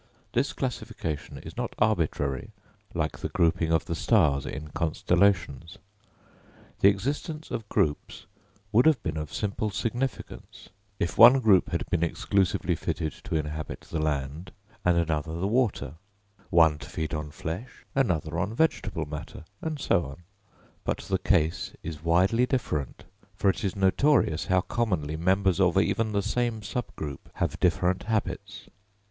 This 0.33 0.51
classification 0.51 1.37
is 1.37 1.55
not 1.55 1.75
arbitrary 1.77 2.53
like 2.95 3.19
the 3.19 3.29
grouping 3.29 3.71
of 3.71 3.85
the 3.85 3.93
stars 3.93 4.47
in 4.47 4.69
constellations. 4.69 5.77
The 6.79 6.87
existence 6.87 7.51
of 7.51 7.69
groups 7.69 8.25
would 8.71 8.87
have 8.87 9.03
been 9.03 9.15
of 9.15 9.31
simple 9.31 9.69
significance, 9.69 10.69
if 10.97 11.19
one 11.19 11.39
group 11.39 11.69
had 11.69 11.87
been 11.91 12.01
exclusively 12.03 12.73
fitted 12.73 13.13
to 13.25 13.35
inhabit 13.35 13.81
the 13.81 13.99
land, 13.99 14.51
and 14.83 14.97
another 14.97 15.39
the 15.39 15.45
water; 15.45 15.97
one 16.49 16.79
to 16.79 16.89
feed 16.89 17.13
on 17.13 17.29
flesh, 17.29 17.85
another 17.93 18.39
on 18.39 18.55
vegetable 18.55 19.05
matter, 19.05 19.45
and 19.61 19.79
so 19.79 20.03
on; 20.05 20.23
but 20.83 20.97
the 21.01 21.19
case 21.19 21.73
is 21.83 22.03
widely 22.03 22.47
different, 22.47 23.03
for 23.35 23.51
it 23.51 23.63
is 23.63 23.75
notorious 23.75 24.45
how 24.47 24.61
commonly 24.61 25.15
members 25.15 25.59
of 25.59 25.77
even 25.77 26.11
the 26.11 26.23
same 26.23 26.61
subgroup 26.61 27.19
have 27.35 27.59
different 27.59 28.01
habits. 28.01 28.67